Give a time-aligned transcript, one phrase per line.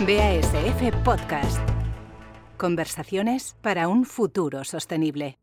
[0.00, 1.60] BASF Podcast.
[2.56, 5.38] Conversaciones para un futuro sostenible.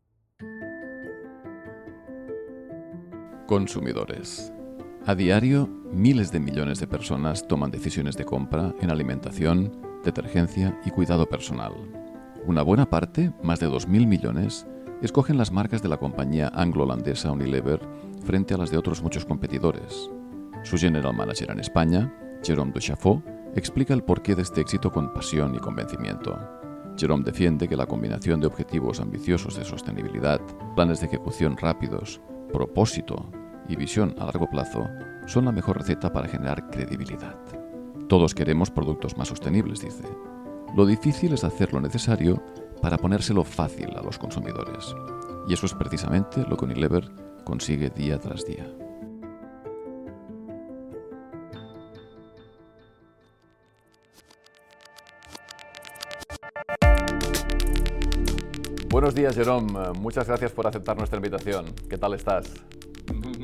[3.46, 4.52] Consumidores.
[5.06, 9.72] A diario, miles de millones de personas toman decisiones de compra en alimentación,
[10.04, 11.72] detergencia y cuidado personal.
[12.44, 14.66] Una buena parte, más de 2.000 millones,
[15.00, 17.80] escogen las marcas de la compañía anglo-holandesa Unilever
[18.22, 20.10] frente a las de otros muchos competidores.
[20.62, 23.22] Su general manager en España, Jérôme Duchafaux,
[23.54, 26.38] explica el porqué de este éxito con pasión y convencimiento.
[26.96, 30.40] Jerome defiende que la combinación de objetivos ambiciosos de sostenibilidad,
[30.74, 32.20] planes de ejecución rápidos,
[32.52, 33.30] propósito
[33.68, 34.88] y visión a largo plazo
[35.26, 37.36] son la mejor receta para generar credibilidad.
[38.08, 40.04] Todos queremos productos más sostenibles, dice.
[40.76, 42.42] Lo difícil es hacer lo necesario
[42.80, 44.94] para ponérselo fácil a los consumidores.
[45.48, 47.10] Y eso es precisamente lo que Unilever
[47.44, 48.66] consigue día tras día.
[58.92, 59.72] Buenos días, Jerome.
[59.98, 61.64] Muchas gracias por aceptar nuestra invitación.
[61.88, 62.52] ¿Qué tal estás?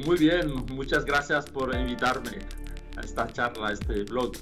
[0.05, 2.41] Muy bien, muchas gracias por invitarme
[2.95, 4.33] a esta charla, a este blog.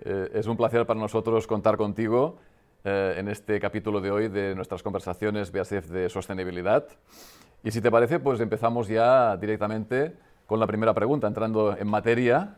[0.00, 2.40] Eh, es un placer para nosotros contar contigo
[2.82, 6.84] eh, en este capítulo de hoy de nuestras conversaciones BASF de sostenibilidad.
[7.62, 12.56] Y si te parece, pues empezamos ya directamente con la primera pregunta, entrando en materia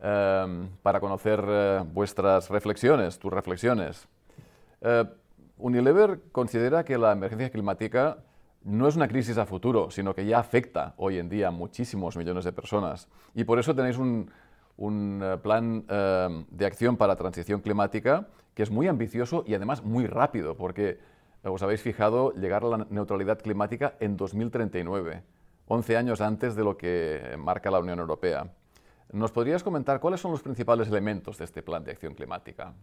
[0.00, 4.06] Em, para conocer eh, vuestras reflexiones, tus reflexiones.
[4.80, 5.04] Eh,
[5.56, 8.18] Unilever considera que la emergencia climática
[8.62, 12.16] no es una crisis a futuro, sino que ya afecta hoy en día a muchísimos
[12.16, 13.08] millones de personas.
[13.34, 14.30] Y por eso tenéis un,
[14.78, 20.06] eh, plan em, de acción para transición climática que es muy ambicioso y además muy
[20.06, 21.00] rápido, porque
[21.42, 25.22] os habéis fijado llegar a la neutralidad climática en 2039,
[25.66, 28.48] 11 años antes de lo que marca la Unión Europea.
[29.12, 32.74] ¿Nos podrías comentar cuáles son los principales elementos de este plan de acción climática?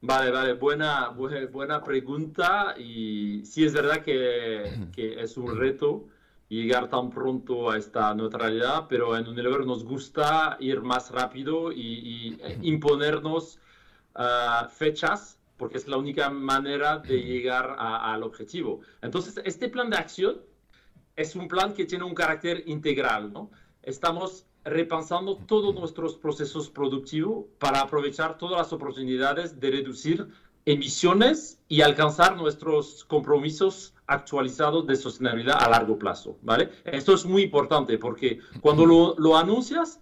[0.00, 6.08] Vale, vale, buena, buena pregunta y sí es verdad que, es un reto
[6.48, 12.38] llegar tan pronto a esta neutralidad, pero en Unilever nos gusta ir más rápido y,
[12.62, 13.58] imponernos
[14.14, 18.80] ah, fechas porque es la única manera de llegar al objetivo.
[19.00, 20.42] Entonces, este plan de acción
[21.16, 23.50] es un plan que tiene un carácter integral, ¿no?
[23.82, 30.28] Estamos repensando todos nuestros procesos productivos para aprovechar todas las oportunidades de reducir
[30.64, 36.70] emisiones y alcanzar nuestros compromisos actualizados de sostenibilidad a largo plazo, ¿vale?
[36.84, 40.00] Esto es muy importante porque cuando lo, lo anuncias,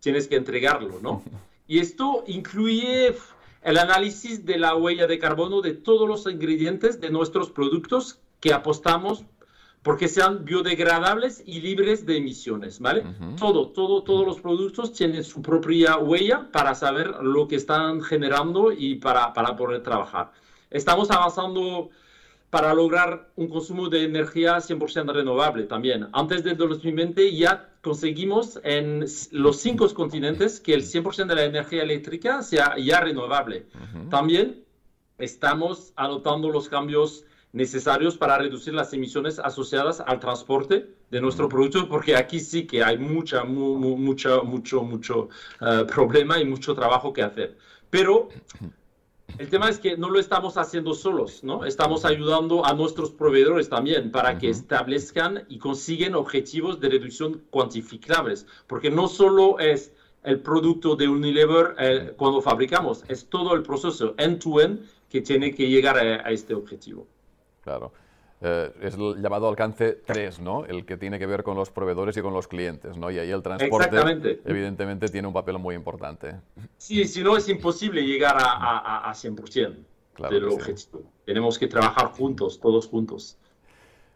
[0.00, 1.22] tienes que entregarlo, ¿no?
[1.66, 3.14] Y esto incluye
[3.62, 8.52] el análisis de la huella de carbono de todos los ingredientes de nuestros productos que
[8.52, 9.24] apostamos
[9.82, 13.04] porque sean biodegradables y libres de emisiones, ¿vale?
[13.38, 18.72] Todo, todo, todos los productos tienen su propia huella para saber lo que están generando
[18.72, 20.32] y para, para poder trabajar.
[20.70, 21.90] Estamos avanzando
[22.50, 26.08] para lograr un consumo de energía 100% renovable también.
[26.12, 31.82] Antes del 2020 ya conseguimos en los cinco continentes que el 100% de la energía
[31.82, 33.66] eléctrica sea ya renovable.
[34.10, 34.64] También
[35.18, 41.88] estamos adoptando los cambios necesarios para reducir las emisiones asociadas al transporte de nuestro producto,
[41.88, 45.28] porque aquí sí que hay mucha, mucho, mucho, mucho
[45.60, 47.56] eh, problema y mucho trabajo que hacer.
[47.90, 48.28] Pero
[49.38, 51.64] el tema es que no lo estamos haciendo solos, ¿no?
[51.64, 58.46] Estamos ayudando a nuestros proveedores también para que establezcan y consiguen objetivos de reducción cuantificables,
[58.66, 59.92] porque no solo es
[60.22, 65.68] el producto de Unilever eh, cuando fabricamos, es todo el proceso end-to-end que tiene que
[65.68, 67.06] llegar a este objetivo.
[67.68, 67.92] Claro.
[68.40, 70.64] Eh, es el llamado alcance 3, ¿no?
[70.64, 73.10] El que tiene que ver con los proveedores y con los clientes, ¿no?
[73.10, 76.36] Y ahí el transporte, evidentemente, tiene un papel muy importante.
[76.78, 79.76] Sí, si no es imposible llegar a, a, 100%
[80.30, 81.02] del objetivo.
[81.26, 83.36] Tenemos que trabajar juntos, todos juntos.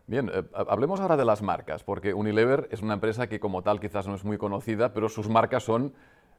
[0.06, 3.80] Bien, eh, hablemos ahora de las marcas, porque Unilever es una empresa que como tal
[3.80, 5.92] quizás no es muy conocida, pero sus marcas son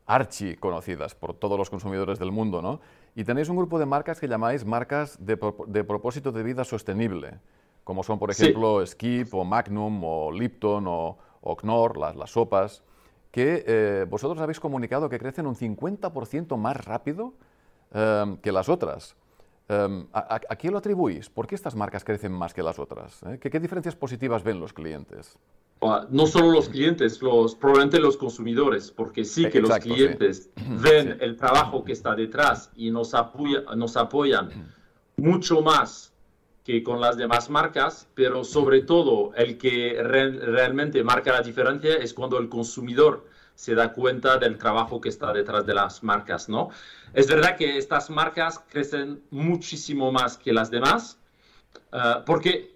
[0.06, 2.80] archi conocidas por todos los consumidores del mundo, ¿no?
[3.16, 7.40] Y tenéis un grupo de marcas que llamáis marcas de, propósito de vida sostenible,
[7.84, 11.18] como son, por ejemplo, Skip o Magnum o Lipton o,
[11.58, 12.84] Knorr, las, sopas,
[13.32, 17.34] que eh, vosotros habéis comunicado que crecen un 50% más rápido
[17.94, 19.16] em, que las otras.
[19.70, 21.30] Em, a, quién lo atribuís?
[21.30, 23.24] ¿Por qué estas marcas crecen más que las otras?
[23.24, 23.40] ¿Eh?
[23.40, 25.38] ¿Qué, diferencias positivas ven los clientes?
[26.10, 30.50] No solo los clientes, los, probablemente los consumidores, porque sí que los clientes
[30.82, 34.50] ven el trabajo que está detrás y nos, apoya, nos apoyan
[35.18, 36.14] mucho más
[36.64, 42.14] que con las demás marcas, pero sobre todo el que realmente marca la diferencia es
[42.14, 43.26] cuando el consumidor
[43.56, 46.70] se da cuenta del trabajo que está detrás de las marcas, ¿no?
[47.14, 51.20] Es verdad que estas marcas crecen muchísimo más que las demás,
[51.92, 52.74] uh, porque,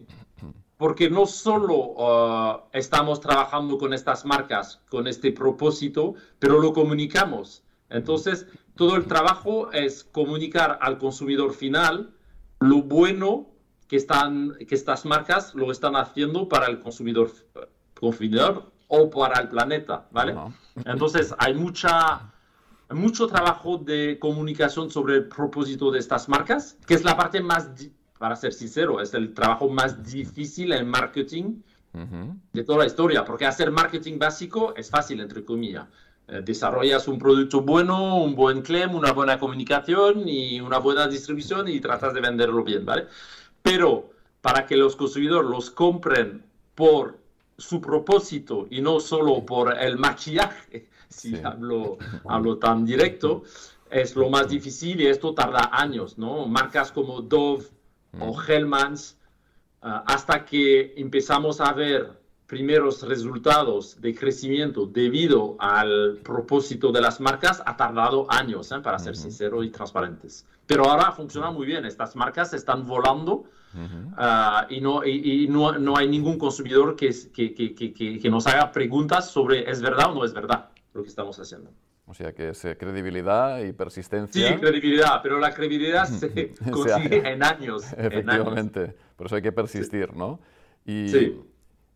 [0.78, 7.64] porque no solo uh, estamos trabajando con estas marcas, con este propósito, pero lo comunicamos.
[7.90, 8.46] Entonces,
[8.76, 12.14] todo el trabajo es comunicar al consumidor final
[12.60, 13.48] lo bueno
[13.88, 17.32] que, están, que estas marcas lo están haciendo para el consumidor,
[18.00, 20.36] consumidor o para el planeta, ¿vale?
[20.86, 22.32] Entonces, hay mucha,
[22.90, 27.70] mucho trabajo de comunicación sobre el propósito de estas marcas, que es la parte más,
[28.18, 31.62] para ser sincero, es el trabajo más difícil en marketing
[32.54, 35.88] de toda la historia, porque hacer marketing básico es fácil, entre comillas.
[36.28, 41.68] Eh, desarrollas un producto bueno, un buen claim, una buena comunicación y una buena distribución
[41.70, 43.08] y tratas de venderlo bien, ¿vale?
[43.64, 44.12] Pero
[44.42, 46.44] para que los consumidores los compren
[46.76, 47.18] por
[47.58, 51.98] su propósito y no solo por el maquillaje, si hablo,
[52.28, 53.44] hablo tan directo,
[53.90, 56.46] es lo más difícil y esto tarda años, ¿no?
[56.46, 57.66] Marcas como Dove
[58.20, 58.40] o mm.
[58.48, 59.18] Hellmann's,
[59.82, 62.12] ah, hasta que empezamos a ver
[62.46, 68.80] primeros resultados de crecimiento debido al propósito de las marcas, ha tardado años, ¿eh?
[68.82, 70.46] para ser sincero y transparentes.
[70.66, 73.46] Pero ahora funciona muy bien, estas marcas están volando
[74.18, 78.72] Ah, y, no, y, no, no, hay ningún consumidor que, que, que, que, nos haga
[78.72, 81.72] preguntas sobre es verdad o no es verdad lo que estamos haciendo.
[82.08, 84.50] O sea que es eh, credibilidad y persistencia.
[84.50, 87.84] Sí, credibilidad, pero la credibilidad se consigue en años.
[87.98, 90.40] Efectivamente, por eso hay que persistir, ¿no?
[90.86, 91.42] Y, sí.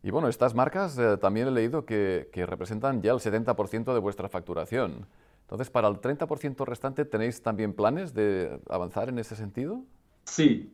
[0.03, 3.99] y bueno, estas marcas eh, también he leído que, que representan ya el 70% de
[3.99, 5.07] vuestra facturación.
[5.43, 9.83] Entonces, para el 30% restante, ¿tenéis también planes de avanzar en ese sentido?
[10.23, 10.71] Sí,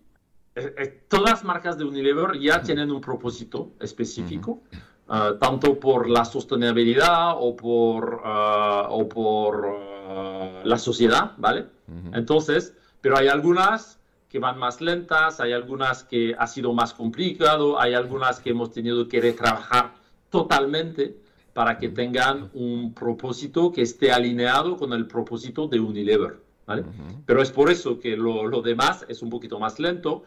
[0.58, 4.64] eh, eh, todas las marcas de Unilever ya tienen un propósito específico,
[5.10, 9.68] ah, tanto por la sostenibilidad o por, ah, o por
[10.08, 11.66] ah, la sociedad, ¿vale?
[12.14, 14.00] Entonces, pero hay algunas
[14.30, 18.72] que van más lentas, hay algunas que ha sido más complicado, hay algunas que hemos
[18.72, 19.94] tenido que retrabajar
[20.30, 21.18] totalmente
[21.54, 26.40] para que tengan un propósito que esté alineado con el propósito de Unilever.
[26.66, 26.84] ¿vale?
[27.26, 30.26] Pero es por eso que lo, lo, demás es un poquito más lento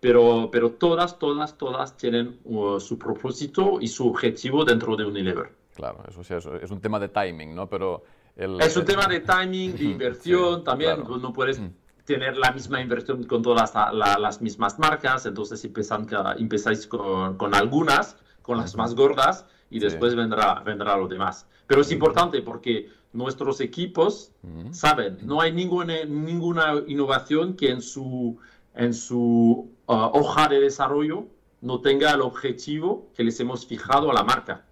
[0.00, 5.50] pero, pero todas, todas, todas tienen uh, su propósito y su objetivo dentro de Unilever.
[5.74, 7.68] Claro, eso sí, es un tema de timing, ¿no?
[7.68, 8.02] Pero
[8.36, 11.60] Es un tema de timing, de inversión, también no puedes
[12.04, 18.56] tener la misma inversión con todas las, mismas marcas, entonces empezáis con, con algunas, con
[18.56, 21.46] las más gordas, y después vendrá, vendrá lo demás.
[21.66, 24.32] Pero es importante porque nuestros equipos
[24.70, 28.38] saben, no hay ninguna, ninguna innovación que en su,
[28.78, 31.24] en su Uh, hoja de desarrollo
[31.62, 34.66] no tenga el objetivo que les hemos fijado a la marca.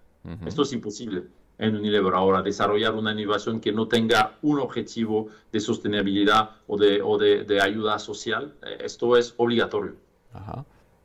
[0.45, 1.23] Esto es imposible
[1.57, 7.01] en Unilever ahora, desarrollar una innovación que no tenga un objetivo de sostenibilidad o de,
[7.01, 8.53] o de, ayuda social.
[8.61, 9.95] Eh, esto es obligatorio.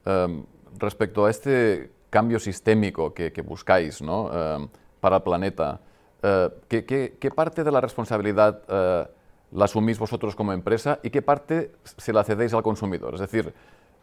[0.04, 0.44] Em,
[0.76, 4.28] respecto a este cambio sistémico que, buscáis ¿no?
[4.32, 4.68] Em,
[5.00, 5.80] para el planeta,
[6.20, 6.84] eh, ¿qué,
[7.18, 9.06] qué, parte de la responsabilidad eh,
[9.52, 13.14] la asumís vosotros como empresa y qué parte se la cedéis al consumidor?
[13.14, 13.52] Es decir,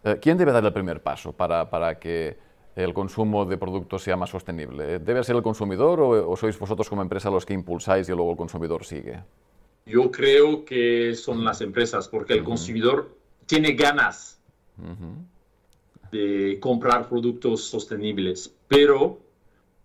[0.04, 2.38] eh, ¿Quién debe dar el primer paso para, para, que
[2.75, 5.00] el consumo de productos sea más sostenible?
[5.00, 8.38] ¿Debe ser el consumidor o, sois vosotros como empresa los que impulsáis y luego el
[8.38, 9.20] consumidor sigue?
[9.86, 14.39] Yo creo que son las empresas, porque el consumidor tiene ganas
[16.12, 19.20] de comprar productos sostenibles, pero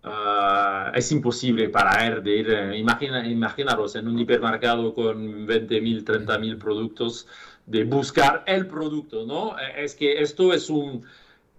[0.05, 6.03] ah, es imposible para él de ir, eh, imagina, imaginaros en un hipermercado con 20.000,
[6.03, 7.27] 30.000 productos,
[7.65, 9.57] de buscar el producto, ¿no?
[9.59, 11.03] Eh, es que esto es un,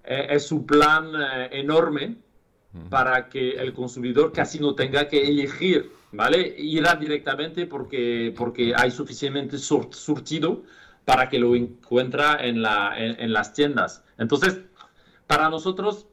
[0.04, 1.10] eh, es un plan
[1.50, 2.16] enorme
[2.90, 6.54] para que el consumidor casi no tenga que elegir, ¿vale?
[6.58, 10.62] Irá directamente porque, porque hay suficientemente surtido
[11.06, 14.02] para que lo encuentra en, la, en, las tiendas.
[14.18, 14.60] Entonces,
[15.26, 16.06] para nosotros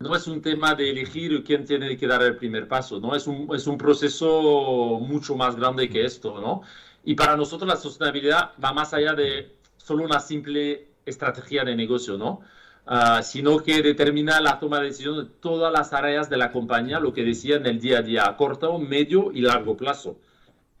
[0.00, 3.14] no es un tema de elegir quién tiene que dar el primer paso, ¿no?
[3.14, 6.62] Es un, es un proceso mucho más grande que esto, ¿no?
[7.04, 12.16] Y para nosotros la sostenibilidad va más allá de solo una simple estrategia de negocio,
[12.16, 12.40] ¿no?
[12.86, 16.98] Ah, sino que determina la toma de decisión de todas las áreas de la compañía,
[16.98, 20.18] lo que decía en el día a día, a corto, medio y largo plazo.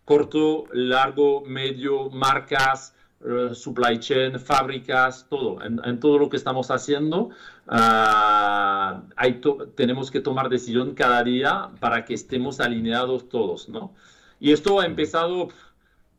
[0.06, 5.58] Corto, largo, medio, marcas, eh, supply chain, fábricas, todo.
[5.62, 7.28] En, todo lo que estamos haciendo,
[7.68, 9.40] ah, hay
[9.74, 13.92] tenemos que tomar decisión cada día para que estemos alineados todos, ¿no?
[14.40, 15.48] Y esto ha empezado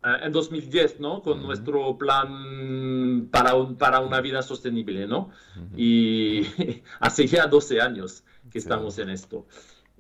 [0.04, 1.24] eh, en 2010, ¿no?
[1.24, 5.32] Con nuestro plan para, para una vida sostenible, ¿no?
[5.76, 6.46] Y
[7.00, 9.48] hace ya 12 años que estamos en esto.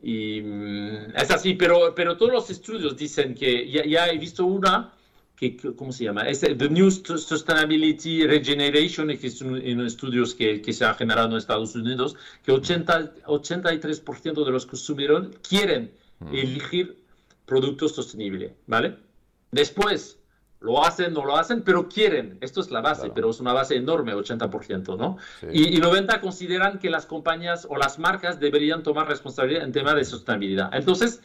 [0.03, 4.45] Y mm, es así, pero, pero todos los estudios dicen que ya, ya he visto
[4.45, 4.93] una
[5.41, 6.21] que, ¿cómo se llama?
[6.27, 11.29] Es The New Sustainability Regeneration, que es un, en estudios que, que, se ha generado
[11.31, 15.91] en Estados Unidos, que 80, 83% de los consumidores quieren
[16.31, 17.03] elegir
[17.47, 18.97] productos sostenibles, ¿vale?
[19.49, 20.19] Después,
[20.59, 22.37] lo hacen, no lo hacen, pero quieren.
[22.41, 25.17] Esto es la base, pero es una base enorme, 80%, ¿no?
[25.51, 29.95] Y, y, 90 consideran que las compañías o las marcas deberían tomar responsabilidad en tema
[29.95, 30.69] de sostenibilidad.
[30.71, 31.23] Entonces,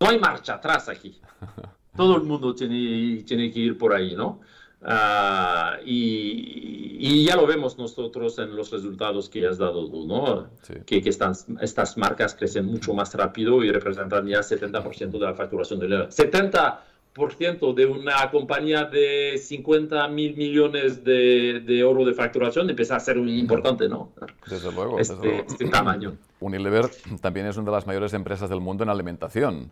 [0.00, 1.20] no hay marcha atrás aquí.
[1.96, 4.40] Todo el mundo tiene, tiene que ir por ahí, ¿no?
[4.82, 10.48] Uh, y, y, ya lo vemos nosotros en los resultados que has dado tú, ¿no?
[10.60, 10.74] Sí.
[10.84, 11.32] Que, que están,
[11.62, 16.84] estas marcas crecen mucho más rápido y representan ya 70% de la facturación del 70
[17.76, 23.16] de una compañía de 50 mil millones de, de, euro de facturación empieza a ser
[23.16, 24.12] muy importante, ¿no?
[24.48, 25.46] Desde luego, este, desde luego.
[25.48, 26.16] este tamaño.
[26.40, 29.70] Unilever también es una de las mayores empresas del mundo en alimentación.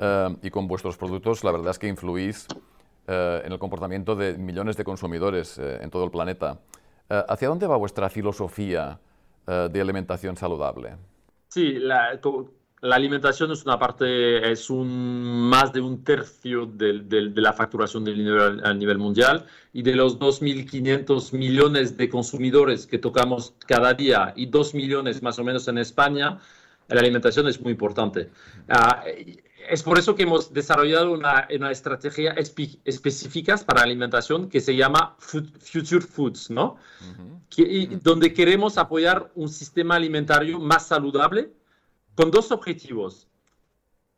[0.00, 2.46] Uh, y con vuestros productos, la verdad es que influís
[3.08, 6.58] uh, en el comportamiento de millones de consumidores uh, en todo el planeta.
[7.10, 9.00] ¿Hacia dónde va vuestra filosofía
[9.46, 10.96] de alimentación saludable?
[11.48, 12.20] Sí, la,
[12.82, 17.54] la alimentación es una parte, es un, más de un tercio de, de, de la
[17.54, 23.54] facturación del nivel, a nivel mundial y de los 2.500 millones de consumidores que tocamos
[23.66, 26.38] cada día y 2 millones más o menos en España,
[26.88, 28.30] la alimentación es muy importante.
[28.68, 34.60] Uh, es por eso que hemos desarrollado una, una estrategia espe específica para alimentación que
[34.60, 36.76] se llama Food, Future Foods, ¿no?
[37.00, 37.40] Uh -huh.
[37.50, 41.50] que, y, donde queremos apoyar un sistema alimentario más saludable
[42.14, 43.28] con dos objetivos.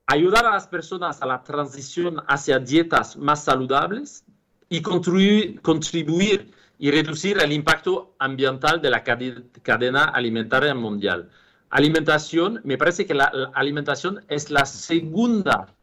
[0.07, 4.25] Ayudar a las personas a la transición hacia dietas más saludables
[4.69, 11.29] y contribuir, contribuir y reducir el impacto ambiental de la cadena alimentaria mundial.
[11.71, 15.75] Alimentación, me parece que la, la alimentación es la segunda,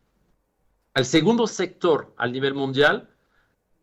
[0.94, 3.10] el segundo sector al nivel mundial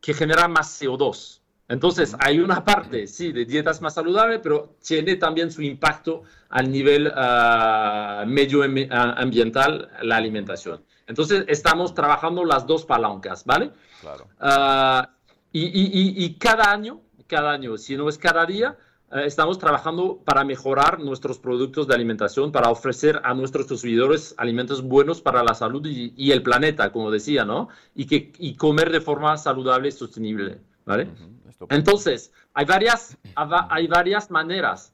[0.01, 1.41] que genera más CO2.
[1.67, 6.71] Entonces, hay una parte, sí, de dietas más saludables, pero tiene también su impacto al
[6.71, 10.85] nivel uh, medioambiental, la alimentación.
[11.07, 13.71] Entonces, estamos trabajando las dos palancas, ¿vale?
[14.03, 14.29] Claro.
[14.41, 15.09] Uh,
[15.53, 18.77] y, y, y, cada año, cada año, si no es cada día,
[19.23, 25.21] estamos trabajando para mejorar nuestros productos de alimentación, para ofrecer a nuestros consumidores alimentos buenos
[25.21, 27.69] para la salud y, y el planeta, como decía, ¿no?
[27.95, 31.07] Y, que, y comer de forma saludable y sostenible, ¿vale?
[31.07, 31.67] -huh.
[31.71, 34.93] Entonces, hay varias, hay varias maneras.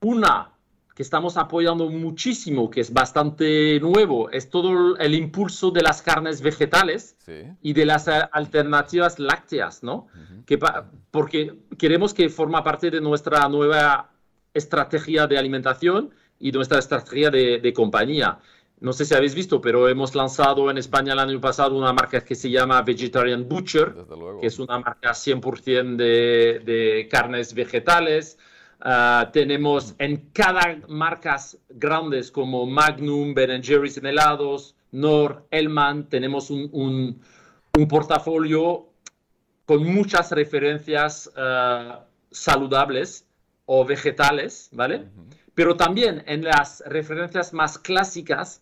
[0.00, 0.55] Una
[0.96, 6.40] que estamos apoyando muchísimo, que es bastante nuevo, es todo el impulso de las carnes
[6.40, 7.42] vegetales sí.
[7.60, 9.94] y de las alternativas lácteas, ¿no?
[9.94, 10.44] Uh -huh.
[10.46, 10.58] que
[11.10, 14.10] porque queremos que forma parte de nuestra nueva
[14.54, 18.38] estrategia de alimentación y nuestra estrategia de, de compañía.
[18.80, 22.22] No sé si habéis visto, pero hemos lanzado en España el año pasado una marca
[22.22, 23.94] que se llama Vegetarian Butcher,
[24.40, 28.38] que es una marca 100% de, de, carnes vegetales.
[28.84, 36.50] Uh, tenemos en cada marcas grandes como Magnum, Ben Jerry's en helados, Nor, Elman, tenemos
[36.50, 37.20] un, un,
[37.76, 38.86] un portafolio
[39.64, 43.26] con muchas referencias uh, saludables
[43.64, 44.96] o vegetales, ¿vale?
[44.96, 48.60] Uh -huh pero también en las referencias más clásicas,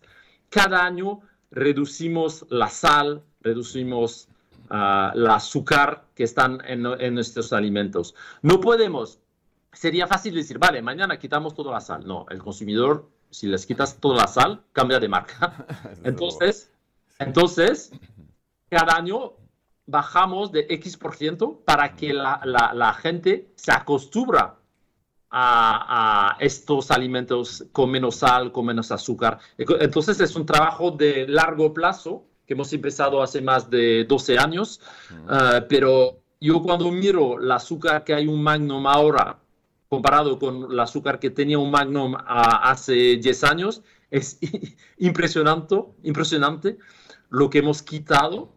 [0.49, 1.19] cada año
[1.51, 4.29] reducimos la sal, reducimos
[4.71, 8.15] uh, el azúcar que están en, en, nuestros alimentos.
[8.41, 9.19] No podemos,
[9.75, 12.05] sería fácil decir, vale, mañana quitamos toda la sal.
[12.07, 15.65] No, el consumidor, si les quitas toda la sal, cambia de marca.
[16.03, 16.71] entonces,
[17.19, 17.91] entonces,
[18.69, 19.33] cada año
[19.85, 24.57] bajamos de X por ciento para que la, la, la gente se acostumbra
[25.29, 29.39] a, a, estos alimentos con menos sal, con menos azúcar.
[29.57, 34.79] Entonces es un trabajo de largo plazo que hemos empezado hace más de 12 años,
[35.09, 35.25] mm.
[35.25, 39.39] uh, pero yo cuando miro el azúcar que hay un Magnum ahora
[39.89, 44.39] comparado con el azúcar que tenía un Magnum hace 10 años, es
[44.97, 46.77] impresionante, impresionante
[47.29, 48.53] lo que hemos quitado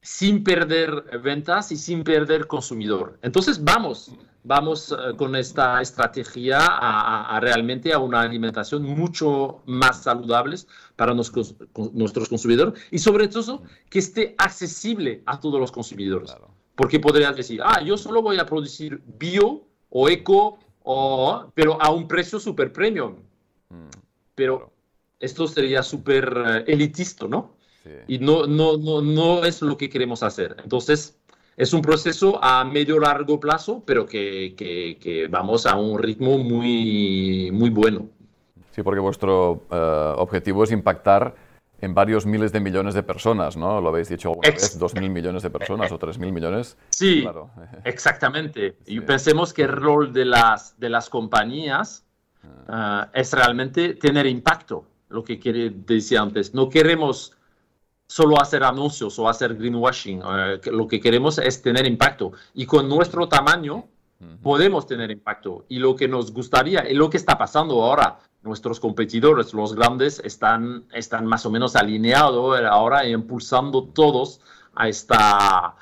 [0.00, 3.18] sin perder ventas y sin perder consumidor.
[3.22, 4.12] Entonces vamos,
[4.44, 10.56] vamos uh, con esta estrategia a, a, realmente a una alimentación mucho más saludable
[10.96, 16.34] para nos, con, nuestros consumidores y sobre todo que esté accesible a todos los consumidores.
[16.74, 21.90] Porque podrías decir, ah, yo solo voy a producir bio o eco, o, pero a
[21.90, 23.16] un precio super premium.
[23.70, 23.88] Mm,
[24.34, 24.72] pero
[25.20, 27.56] esto sería súper uh, elitista, ¿no?
[28.06, 30.56] y no, no, no, no es lo que queremos hacer.
[30.62, 31.18] Entonces,
[31.56, 36.38] es un proceso a medio largo plazo, pero que, que, que vamos a un ritmo
[36.38, 38.08] muy, muy bueno.
[38.72, 41.34] Sí, porque vuestro uh, objetivo es impactar
[41.80, 43.80] en varios miles de millones de personas, ¿no?
[43.80, 46.76] Lo habéis dicho alguna vez, dos mil millones de personas o tres mil millones.
[46.90, 47.50] Sí, claro.
[47.84, 48.76] exactamente.
[48.84, 48.96] Sí.
[48.96, 52.04] Y pensemos que el rol de las, de las compañías
[52.68, 55.38] uh, es realmente tener impacto, lo que
[55.86, 56.52] decía antes.
[56.52, 57.36] No queremos
[58.08, 60.20] solo hacer anuncios o hacer greenwashing.
[60.22, 62.32] Uh, lo que queremos es tener impacto.
[62.54, 64.38] Y con nuestro tamaño uh -huh.
[64.42, 65.64] podemos tener impacto.
[65.68, 70.20] Y lo que nos gustaría, y lo que está pasando ahora, nuestros competidores, los grandes,
[70.24, 74.40] están, están más o menos alineados ahora e impulsando todos
[74.74, 75.74] a esta,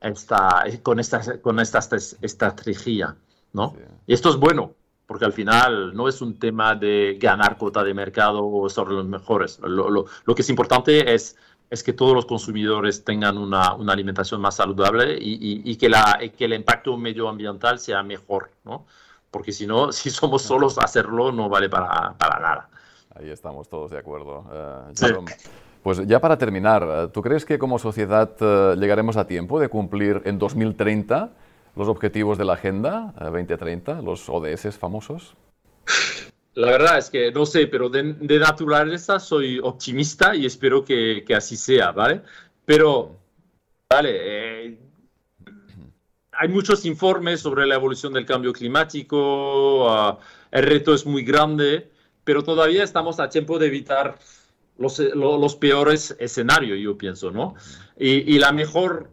[0.00, 1.80] esta, con, esta, con esta
[2.22, 3.16] estrategia.
[3.52, 3.74] ¿no?
[3.76, 3.84] Sí.
[4.06, 4.74] Y esto es bueno,
[5.06, 9.06] porque al final no es un tema de ganar cuota de mercado o ser los
[9.06, 9.58] mejores.
[9.60, 11.36] Lo, lo, lo que es importante es,
[11.70, 15.88] es, que todos los consumidores tengan una, una alimentación más saludable y, y, y, que
[15.88, 18.50] la, que el impacto medioambiental sea mejor.
[18.64, 18.86] ¿no?
[19.34, 22.68] Porque si no, si somos solos hacerlo no vale para, para nada.
[23.16, 24.46] Ahí estamos todos de acuerdo.
[24.48, 25.48] Uh, Jerome, sí.
[25.82, 30.22] Pues ya para terminar, ¿tú crees que como sociedad uh, llegaremos a tiempo de cumplir
[30.24, 31.30] en 2030
[31.76, 35.34] los objetivos de la Agenda uh, 2030, los ODS famosos?
[36.54, 41.24] La verdad es que no sé, pero de, de naturaleza soy optimista y espero que,
[41.26, 42.22] que, así sea, ¿vale?
[42.64, 43.16] Pero,
[43.90, 44.78] vale, eh,
[46.38, 50.18] hay muchos informes sobre la evolución del cambio climático, uh,
[50.50, 51.90] el reto es muy grande,
[52.24, 54.18] pero todavía estamos a tiempo de evitar
[54.78, 57.54] los, los peores escenarios, yo pienso, ¿no?
[57.96, 59.10] Y, y, la mejor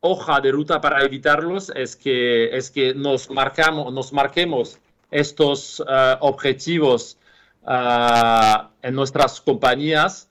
[0.00, 4.78] hoja de ruta para evitarlos es que, es que nos, marcamos, nos marquemos
[5.10, 7.18] estos uh, objetivos
[7.62, 10.30] uh, en nuestras compañías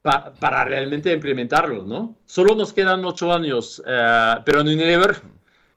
[0.00, 2.16] pa para realmente implementarlos, ¿no?
[2.26, 3.82] Solo nos quedan ocho años,
[4.44, 5.16] pero en Unilever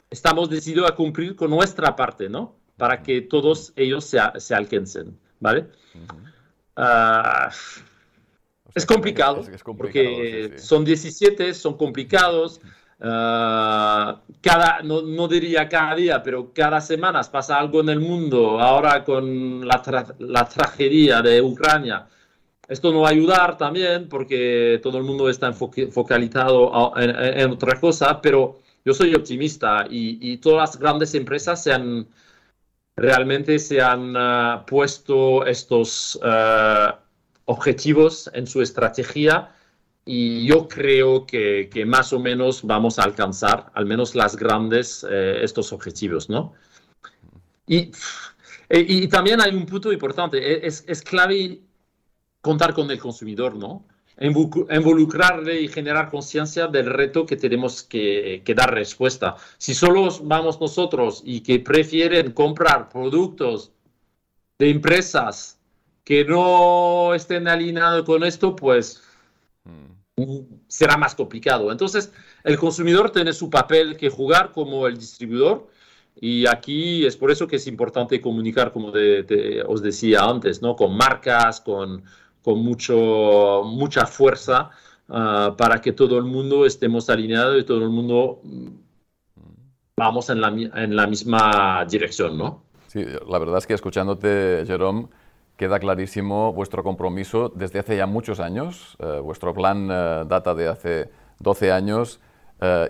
[0.10, 2.56] estamos decididos a cumplir con nuestra parte, ¿no?
[2.78, 5.68] Para que todos ellos se, se alcancen, ¿vale?
[5.96, 6.18] Uh -huh.
[6.78, 10.68] uh, o sea, es, complicado, es, es complicado, porque sí, sí.
[10.68, 12.62] son 17, son complicados.
[13.00, 18.60] Uh, cada, no, no, diría cada día, pero cada semana pasa algo en el mundo.
[18.60, 22.08] Ahora con la, tra la tragedia de Ucrania,
[22.68, 27.80] esto no va a ayudar también porque todo el mundo está focalizado en, en, otra
[27.80, 32.08] cosa, pero yo soy optimista y, todas las grandes empresas se han,
[32.96, 36.94] realmente se han uh, puesto estos uh,
[37.46, 39.52] objetivos en su estrategia
[40.06, 45.40] y yo creo que, más o menos vamos a alcanzar, al menos las grandes, eh,
[45.44, 46.54] estos objetivos, ¿no?
[47.68, 47.92] Y,
[48.70, 51.60] y, también hay un punto importante, e, es clave
[52.40, 53.84] contar con el consumidor, ¿no?
[54.20, 59.36] Involucrarle y generar conciencia del reto que tenemos que, que, dar respuesta.
[59.58, 63.72] Si solo vamos nosotros y que prefieren comprar productos
[64.58, 65.60] de empresas
[66.04, 69.04] que no estén alineados con esto, pues
[69.66, 70.40] mm.
[70.68, 71.72] será más complicado.
[71.72, 72.12] Entonces,
[72.44, 75.68] el consumidor tiene su papel que jugar como el distribuidor.
[76.20, 80.64] Y aquí es por eso que es importante comunicar, como de, de, os decía antes,
[80.64, 80.76] ¿no?
[80.76, 82.04] con marcas, con,
[82.48, 84.70] con mucho, mucha fuerza
[85.10, 88.40] uh, para que todo el mundo estemos alineados y todo el mundo
[89.98, 92.64] vamos en la, en la misma dirección, ¿no?
[92.88, 95.08] Sí, la verdad es que escuchándote, Jerome,
[95.58, 98.96] queda clarísimo vuestro compromiso desde hace ya muchos años.
[99.00, 102.22] Uh, vuestro plan uh, data de hace 12 años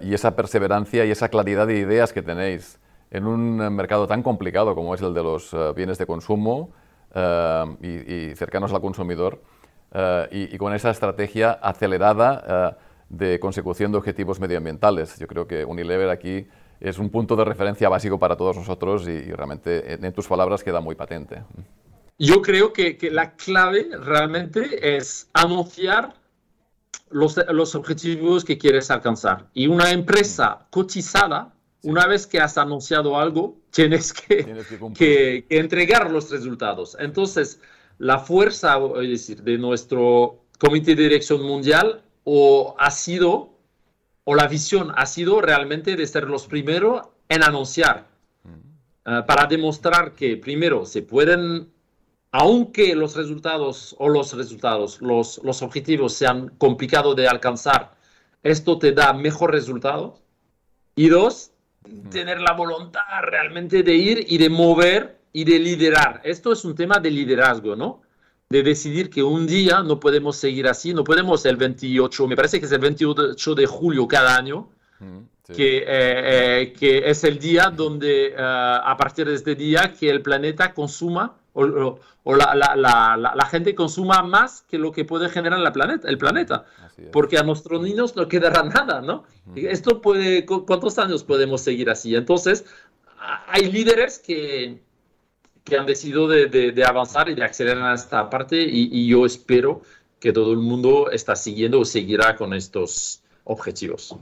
[0.01, 2.79] y esa perseverancia y esa claridad de ideas que tenéis
[3.11, 6.69] en un mercado tan complicado como es el de los bienes de consumo,
[7.15, 9.41] uh, y, y, cercanos al consumidor
[9.93, 15.17] uh, y, y, con esa estrategia acelerada uh, de consecución de objetivos medioambientales.
[15.17, 16.47] Yo creo que Unilever aquí
[16.79, 20.27] es un punto de referencia básico para todos nosotros y, y realmente en, en, tus
[20.27, 21.43] palabras queda muy patente.
[22.19, 26.13] Yo creo que, que la clave realmente es anunciar
[27.09, 29.47] los, los, objetivos que quieres alcanzar.
[29.53, 31.89] Y una empresa cotizada, sí.
[31.89, 36.97] una vez que has anunciado algo, tienes que, tienes que, que, que, entregar los resultados.
[36.99, 37.59] Entonces,
[37.99, 43.53] la fuerza es decir, de nuestro comité de dirección mundial o ha sido,
[44.23, 48.07] o la visión ha sido realmente de ser los primeros en anunciar,
[48.43, 51.71] uh, para demostrar que primero se pueden,
[52.31, 57.95] aunque los resultados o los resultados, los, los objetivos sean complicados de alcanzar,
[58.43, 60.21] esto te da mejor resultados.
[60.95, 61.51] Y dos,
[62.09, 66.21] tener la voluntad realmente de ir y de mover y de liderar.
[66.23, 68.01] Esto es un tema de liderazgo, ¿no?
[68.49, 72.59] de decidir que un día no podemos seguir así, no podemos el 28, me parece
[72.59, 74.69] que es el 28 de julio cada año,
[75.53, 80.21] que, eh, eh, que, es el día donde a partir de este día que el
[80.21, 85.59] planeta consuma o, la, la, la, la, gente consuma más que lo que puede generar
[85.59, 86.65] la planeta, el planeta,
[87.11, 89.23] porque a nuestros niños no quedará nada, ¿no?
[89.55, 92.15] Esto puede, ¿cuántos años podemos seguir así?
[92.15, 92.65] Entonces,
[93.47, 94.81] hay líderes que,
[95.63, 99.81] que han decidido de, de, avanzar y de acelerar a esta parte y, yo espero
[100.19, 104.15] que todo el mundo está siguiendo o seguirá con estos objetivos.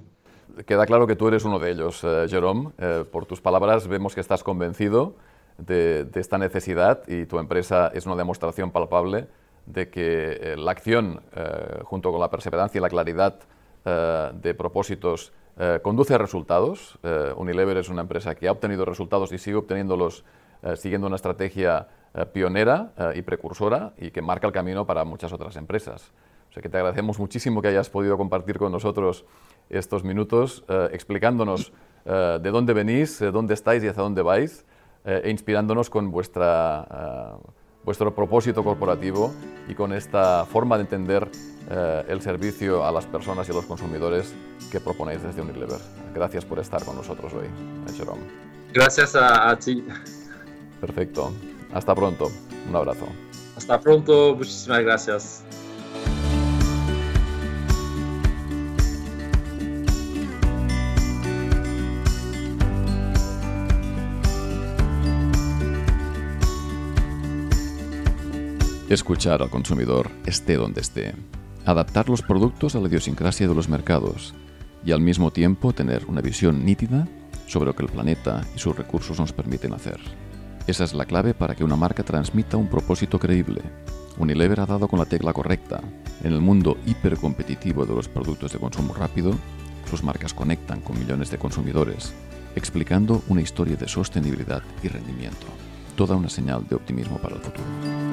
[0.66, 2.72] Queda claro que tú eres uno de ellos, eh, Jerome.
[2.78, 5.16] Eh, por tus palabras vemos que estás convencido
[5.58, 9.28] de, esta necesidad y tu empresa es una demostración palpable
[9.66, 13.40] de que eh, la acción, eh, junto con la perseverancia y la claridad
[13.86, 15.32] eh, de propósitos,
[15.84, 17.00] conduce a resultados.
[17.38, 20.26] Unilever es una empresa que ha obtenido resultados y sigue obteniéndolos
[20.76, 21.88] siguiendo una estrategia
[22.34, 26.12] pionera y precursora y que marca el camino para muchas otras empresas.
[26.50, 29.24] O sea que te agradecemos muchísimo que hayas podido compartir con nosotros
[29.70, 31.72] estos minutos explicándonos
[32.04, 34.66] de dónde venís, dónde estáis y hacia dónde vais.
[35.06, 37.50] Eh, e inspirándonos con vuestra, eh,
[37.84, 39.32] vuestro propósito corporativo
[39.68, 41.30] y con esta forma de entender
[41.70, 44.34] eh, el servicio a las personas y a los consumidores
[44.72, 45.80] que proponéis desde Unilever.
[46.16, 47.46] Gracias por estar con nosotros hoy,
[47.96, 48.24] Jerome.
[48.74, 49.86] Gracias a, a ti.
[50.82, 51.32] Perfecto.
[51.72, 52.32] Hasta pronto.
[52.68, 53.06] Un abrazo.
[53.56, 54.36] Hasta pronto.
[54.36, 55.44] Muchísimas gracias.
[68.96, 71.14] Escuchar al consumidor esté donde esté.
[71.66, 74.34] Adaptar los productos a la idiosincrasia de los mercados
[74.86, 77.06] y al mismo tiempo tener una visión nítida
[77.46, 80.00] sobre lo que el planeta y sus recursos nos permiten hacer.
[80.66, 83.64] Esa es la clave para que una marca transmita un propósito creíble.
[84.18, 85.82] Unilever ha dado con la tecla correcta.
[86.24, 89.34] En el mundo hipercompetitivo de los productos de consumo rápido,
[89.90, 92.14] sus marcas conectan con millones de consumidores,
[92.56, 95.48] explicando una historia de sostenibilidad y rendimiento.
[95.98, 98.05] Toda una señal de optimismo para el futuro.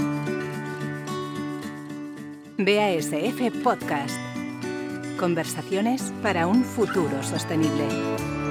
[2.59, 4.19] BASF Podcast.
[5.19, 8.41] Conversaciones para un futuro sostenible.